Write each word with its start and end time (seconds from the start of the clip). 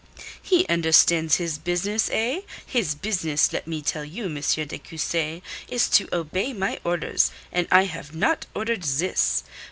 "He 0.41 0.65
understands 0.65 1.35
his 1.35 1.59
business, 1.59 2.09
eh? 2.11 2.41
His 2.65 2.95
business, 2.95 3.53
let 3.53 3.67
me 3.67 3.83
tell 3.83 4.03
you, 4.03 4.25
M. 4.25 4.41
de 4.67 4.79
Cussy, 4.79 5.43
is 5.67 5.87
to 5.89 6.09
obey 6.11 6.53
my 6.53 6.79
orders, 6.83 7.29
and 7.51 7.67
I 7.71 7.83
have 7.83 8.15
not 8.15 8.47
ordered 8.55 8.81
this. 8.81 9.43